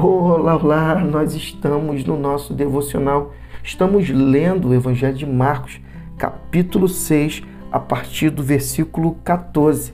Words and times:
Olá, 0.00 0.54
olá! 0.54 0.94
Nós 1.00 1.34
estamos 1.34 2.04
no 2.04 2.16
nosso 2.16 2.54
devocional. 2.54 3.34
Estamos 3.64 4.08
lendo 4.08 4.68
o 4.68 4.74
Evangelho 4.74 5.16
de 5.16 5.26
Marcos, 5.26 5.80
capítulo 6.16 6.88
6, 6.88 7.42
a 7.72 7.80
partir 7.80 8.30
do 8.30 8.40
versículo 8.40 9.16
14. 9.24 9.92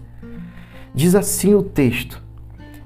Diz 0.94 1.14
assim 1.14 1.54
o 1.54 1.62
texto: 1.62 2.22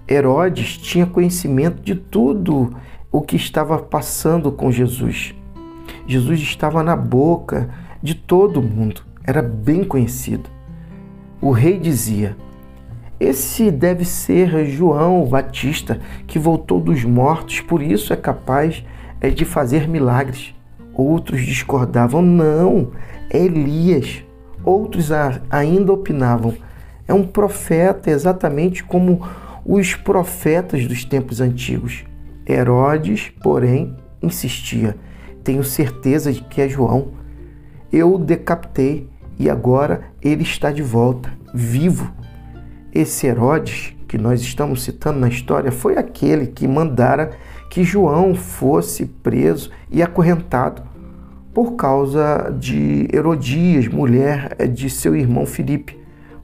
Herodes 0.09 0.79
tinha 0.79 1.07
conhecimento 1.07 1.83
de 1.83 1.97
tudo 1.97 2.73
o 3.11 3.21
que 3.21 3.35
estava 3.35 3.81
passando 3.81 4.53
com 4.53 4.71
Jesus. 4.71 5.35
Jesus 6.07 6.39
estava 6.39 6.85
na 6.85 6.95
boca 6.95 7.69
de 8.01 8.15
todo 8.15 8.63
mundo, 8.63 9.03
era 9.25 9.43
bem 9.43 9.83
conhecido. 9.83 10.49
O 11.41 11.51
rei 11.51 11.81
dizia: 11.81 12.37
esse 13.21 13.71
deve 13.73 14.05
ser 14.05 14.65
João 14.67 15.25
Batista, 15.27 16.01
que 16.27 16.39
voltou 16.39 16.81
dos 16.81 17.03
mortos, 17.03 17.61
por 17.61 17.83
isso 17.83 18.13
é 18.13 18.17
capaz 18.17 18.85
é, 19.21 19.29
de 19.29 19.45
fazer 19.45 19.89
milagres. 19.89 20.55
Outros 20.95 21.45
discordavam, 21.45 22.23
não, 22.23 22.93
é 23.29 23.39
Elias. 23.39 24.23
Outros 24.65 25.11
ainda 25.51 25.93
opinavam, 25.93 26.55
é 27.09 27.15
um 27.15 27.25
profeta 27.25 28.11
exatamente 28.11 28.85
como 28.85 29.27
os 29.65 29.95
profetas 29.95 30.87
dos 30.87 31.05
tempos 31.05 31.41
antigos. 31.41 32.05
Herodes, 32.49 33.33
porém, 33.43 33.97
insistia: 34.23 34.97
Tenho 35.43 35.65
certeza 35.65 36.33
de 36.33 36.43
que 36.43 36.61
é 36.61 36.69
João. 36.69 37.09
Eu 37.93 38.15
o 38.15 38.19
decapitei 38.19 39.09
e 39.39 39.49
agora 39.49 40.03
ele 40.23 40.43
está 40.43 40.71
de 40.71 40.83
volta, 40.83 41.33
vivo 41.55 42.13
esse 42.93 43.27
Herodes, 43.27 43.95
que 44.07 44.17
nós 44.17 44.41
estamos 44.41 44.83
citando 44.83 45.21
na 45.21 45.29
história, 45.29 45.71
foi 45.71 45.97
aquele 45.97 46.47
que 46.47 46.67
mandara 46.67 47.33
que 47.69 47.85
João 47.85 48.35
fosse 48.35 49.05
preso 49.05 49.71
e 49.91 50.03
acorrentado 50.03 50.83
por 51.53 51.73
causa 51.73 52.55
de 52.59 53.09
Herodias, 53.13 53.89
mulher 53.89 54.69
de 54.69 54.89
seu 54.89 55.15
irmão 55.15 55.45
Filipe, 55.45 55.99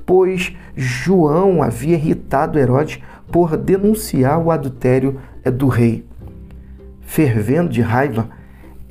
pois 0.05 0.55
João 0.77 1.63
havia 1.63 1.95
irritado 1.95 2.59
Herodes 2.59 3.01
por 3.31 3.57
denunciar 3.57 4.39
o 4.39 4.51
adultério 4.51 5.21
do 5.45 5.69
rei. 5.69 6.05
Fervendo 7.01 7.71
de 7.71 7.81
raiva, 7.81 8.29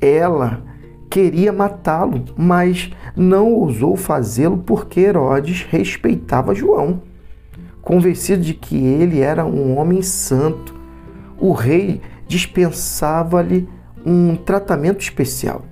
ela 0.00 0.62
queria 1.08 1.52
matá-lo, 1.52 2.24
mas 2.36 2.90
não 3.14 3.52
ousou 3.52 3.96
fazê-lo 3.96 4.58
porque 4.58 5.00
Herodes 5.00 5.64
respeitava 5.70 6.54
João 6.54 7.00
convencido 7.84 8.42
de 8.42 8.54
que 8.54 8.76
ele 8.76 9.20
era 9.20 9.44
um 9.44 9.76
homem 9.78 10.02
santo. 10.02 10.74
O 11.38 11.52
rei 11.52 12.00
dispensava-lhe 12.26 13.68
um 14.04 14.34
tratamento 14.34 15.00
especial. 15.00 15.64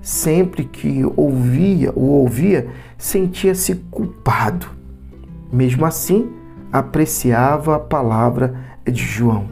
Sempre 0.00 0.64
que 0.64 1.04
ouvia 1.16 1.92
o 1.94 2.04
ouvia, 2.04 2.68
sentia-se 2.96 3.74
culpado. 3.90 4.68
Mesmo 5.52 5.84
assim, 5.84 6.30
apreciava 6.72 7.76
a 7.76 7.80
palavra 7.80 8.54
de 8.84 9.02
João. 9.02 9.48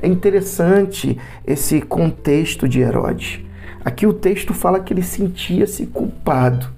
É 0.00 0.06
interessante 0.06 1.18
esse 1.46 1.80
contexto 1.80 2.68
de 2.68 2.80
Herodes. 2.80 3.40
Aqui 3.84 4.06
o 4.06 4.12
texto 4.12 4.52
fala 4.52 4.80
que 4.80 4.92
ele 4.92 5.02
sentia-se 5.02 5.86
culpado. 5.86 6.77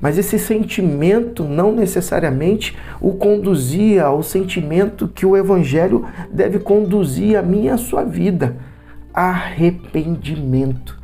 Mas 0.00 0.16
esse 0.16 0.38
sentimento 0.38 1.42
não 1.44 1.72
necessariamente 1.72 2.76
o 3.00 3.12
conduzia 3.12 4.04
ao 4.04 4.22
sentimento 4.22 5.08
que 5.08 5.26
o 5.26 5.36
Evangelho 5.36 6.04
deve 6.30 6.58
conduzir 6.60 7.36
a 7.36 7.42
minha 7.42 7.70
e 7.70 7.74
a 7.74 7.78
sua 7.78 8.04
vida: 8.04 8.56
arrependimento. 9.12 10.96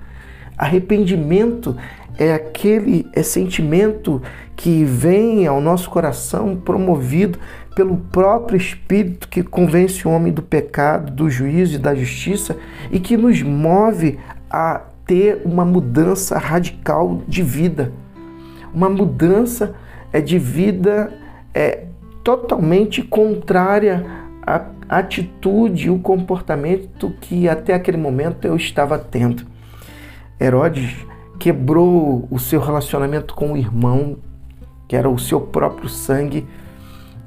Arrependimento 0.56 1.76
é 2.16 2.32
aquele 2.32 3.08
é 3.12 3.24
sentimento 3.24 4.22
que 4.54 4.84
vem 4.84 5.44
ao 5.48 5.60
nosso 5.60 5.90
coração 5.90 6.54
promovido 6.54 7.40
pelo 7.74 7.96
próprio 7.96 8.56
Espírito 8.56 9.28
que 9.28 9.42
convence 9.42 10.06
o 10.06 10.10
homem 10.12 10.32
do 10.32 10.40
pecado, 10.40 11.12
do 11.12 11.28
juízo 11.28 11.74
e 11.74 11.78
da 11.78 11.92
justiça 11.92 12.56
e 12.92 13.00
que 13.00 13.16
nos 13.16 13.42
move 13.42 14.16
a 14.48 14.80
ter 15.04 15.42
uma 15.44 15.64
mudança 15.64 16.38
radical 16.38 17.20
de 17.26 17.42
vida 17.42 17.92
uma 18.74 18.90
mudança 18.90 19.74
é, 20.12 20.20
de 20.20 20.38
vida 20.38 21.12
é, 21.54 21.84
totalmente 22.22 23.02
contrária 23.02 24.04
à 24.46 24.66
atitude 24.88 25.86
e 25.86 25.90
o 25.90 25.98
comportamento 25.98 27.10
que 27.20 27.48
até 27.48 27.74
aquele 27.74 27.96
momento 27.96 28.46
eu 28.46 28.56
estava 28.56 28.98
tendo. 28.98 29.46
Herodes 30.40 31.06
quebrou 31.38 32.26
o 32.30 32.38
seu 32.38 32.60
relacionamento 32.60 33.34
com 33.34 33.52
o 33.52 33.56
irmão, 33.56 34.16
que 34.88 34.96
era 34.96 35.08
o 35.08 35.18
seu 35.18 35.40
próprio 35.40 35.88
sangue, 35.88 36.46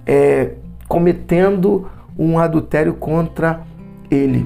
é, 0.05 0.55
cometendo 0.87 1.89
um 2.17 2.37
adultério 2.39 2.93
contra 2.93 3.61
ele. 4.09 4.45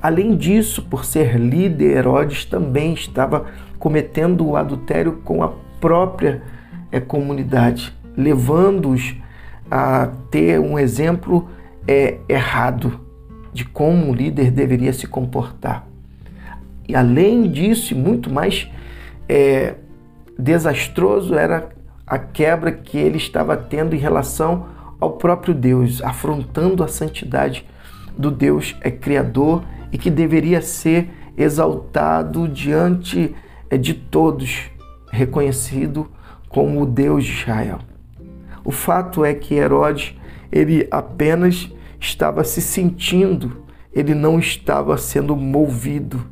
Além 0.00 0.36
disso, 0.36 0.82
por 0.82 1.04
ser 1.04 1.38
líder, 1.38 1.96
Herodes 1.96 2.44
também 2.44 2.92
estava 2.92 3.46
cometendo 3.78 4.46
o 4.46 4.56
adultério 4.56 5.20
com 5.24 5.42
a 5.42 5.52
própria 5.84 6.42
é, 6.90 6.98
comunidade, 6.98 7.94
levando-os 8.16 9.14
a 9.70 10.08
ter 10.30 10.58
um 10.58 10.78
exemplo 10.78 11.46
é, 11.86 12.20
errado 12.26 13.00
de 13.52 13.66
como 13.66 14.08
um 14.08 14.14
líder 14.14 14.50
deveria 14.50 14.94
se 14.94 15.06
comportar. 15.06 15.86
E 16.88 16.96
além 16.96 17.50
disso, 17.50 17.92
e 17.92 17.96
muito 17.98 18.32
mais 18.32 18.66
é, 19.28 19.74
desastroso 20.38 21.34
era 21.34 21.68
a 22.06 22.18
quebra 22.18 22.72
que 22.72 22.96
ele 22.96 23.18
estava 23.18 23.54
tendo 23.54 23.94
em 23.94 23.98
relação 23.98 24.64
ao 24.98 25.18
próprio 25.18 25.52
Deus, 25.52 26.02
afrontando 26.02 26.82
a 26.82 26.88
santidade 26.88 27.66
do 28.16 28.30
Deus 28.30 28.74
é 28.80 28.90
criador 28.90 29.62
e 29.92 29.98
que 29.98 30.10
deveria 30.10 30.62
ser 30.62 31.10
exaltado 31.36 32.48
diante 32.48 33.34
de 33.78 33.92
todos 33.92 34.72
reconhecido 35.14 36.10
como 36.48 36.82
o 36.82 36.86
Deus 36.86 37.24
de 37.24 37.32
Israel. 37.32 37.78
O 38.64 38.70
fato 38.70 39.24
é 39.24 39.34
que 39.34 39.54
Herodes, 39.54 40.14
ele 40.50 40.86
apenas 40.90 41.70
estava 42.00 42.44
se 42.44 42.60
sentindo, 42.60 43.64
ele 43.92 44.14
não 44.14 44.38
estava 44.38 44.96
sendo 44.98 45.36
movido 45.36 46.26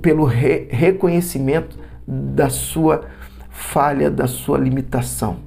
pelo 0.00 0.24
re 0.24 0.68
reconhecimento 0.70 1.78
da 2.06 2.48
sua 2.48 3.02
falha, 3.50 4.10
da 4.10 4.26
sua 4.26 4.58
limitação. 4.58 5.40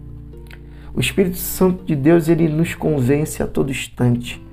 O 0.93 0.99
Espírito 0.99 1.37
Santo 1.37 1.83
de 1.83 1.95
Deus, 1.95 2.29
ele 2.29 2.47
nos 2.47 2.75
convence 2.75 3.41
a 3.41 3.47
todo 3.47 3.71
instante 3.71 4.45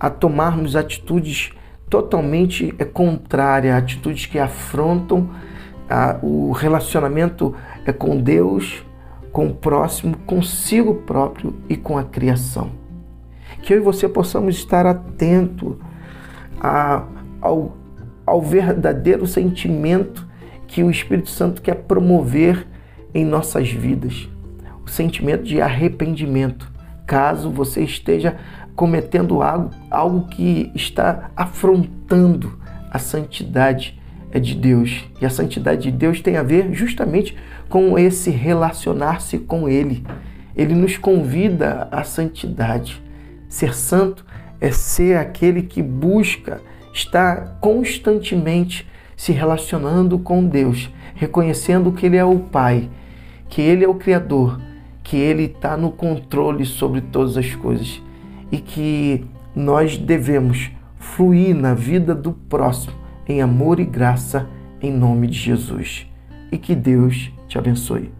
a 0.00 0.08
tomarmos 0.08 0.74
atitudes 0.74 1.52
totalmente 1.90 2.72
contrárias, 2.94 3.76
atitudes 3.76 4.24
que 4.24 4.38
afrontam 4.38 5.28
a, 5.90 6.18
o 6.22 6.52
relacionamento 6.52 7.54
é 7.84 7.92
com 7.92 8.16
Deus, 8.16 8.84
com 9.32 9.48
o 9.48 9.54
próximo, 9.54 10.16
consigo 10.18 10.94
próprio 10.94 11.54
e 11.68 11.76
com 11.76 11.98
a 11.98 12.04
criação. 12.04 12.70
Que 13.62 13.74
eu 13.74 13.78
e 13.78 13.80
você 13.80 14.08
possamos 14.08 14.54
estar 14.54 14.86
atento 14.86 15.78
ao, 17.40 17.76
ao 18.24 18.40
verdadeiro 18.40 19.26
sentimento 19.26 20.26
que 20.66 20.82
o 20.82 20.90
Espírito 20.90 21.28
Santo 21.28 21.60
quer 21.60 21.74
promover 21.74 22.66
em 23.12 23.24
nossas 23.24 23.70
vidas. 23.70 24.28
O 24.84 24.88
sentimento 24.88 25.42
de 25.42 25.60
arrependimento, 25.60 26.70
caso 27.06 27.50
você 27.50 27.82
esteja 27.82 28.36
cometendo 28.76 29.42
algo, 29.42 29.70
algo 29.90 30.28
que 30.28 30.70
está 30.74 31.30
afrontando 31.36 32.58
a 32.90 32.98
santidade 32.98 33.99
é 34.32 34.38
de 34.38 34.54
Deus. 34.54 35.04
E 35.20 35.26
a 35.26 35.30
santidade 35.30 35.82
de 35.82 35.90
Deus 35.90 36.20
tem 36.20 36.36
a 36.36 36.42
ver 36.42 36.72
justamente 36.72 37.36
com 37.68 37.98
esse 37.98 38.30
relacionar-se 38.30 39.38
com 39.38 39.68
Ele. 39.68 40.04
Ele 40.56 40.74
nos 40.74 40.96
convida 40.96 41.88
à 41.90 42.04
santidade. 42.04 43.00
Ser 43.48 43.74
santo 43.74 44.24
é 44.60 44.70
ser 44.70 45.16
aquele 45.16 45.62
que 45.62 45.82
busca 45.82 46.60
estar 46.92 47.58
constantemente 47.60 48.86
se 49.16 49.32
relacionando 49.32 50.18
com 50.18 50.44
Deus, 50.44 50.90
reconhecendo 51.14 51.92
que 51.92 52.06
Ele 52.06 52.16
é 52.16 52.24
o 52.24 52.38
Pai, 52.38 52.88
que 53.48 53.60
Ele 53.60 53.84
é 53.84 53.88
o 53.88 53.94
Criador, 53.94 54.60
que 55.02 55.16
Ele 55.16 55.44
está 55.44 55.76
no 55.76 55.90
controle 55.90 56.64
sobre 56.64 57.00
todas 57.00 57.36
as 57.36 57.54
coisas 57.54 58.02
e 58.50 58.58
que 58.58 59.24
nós 59.54 59.96
devemos 59.96 60.70
fluir 60.98 61.54
na 61.54 61.74
vida 61.74 62.14
do 62.14 62.32
próximo 62.32 62.99
em 63.30 63.40
amor 63.40 63.78
e 63.78 63.84
graça, 63.84 64.48
em 64.82 64.92
nome 64.92 65.28
de 65.28 65.38
Jesus. 65.38 66.06
E 66.50 66.58
que 66.58 66.74
Deus 66.74 67.30
te 67.46 67.58
abençoe. 67.58 68.19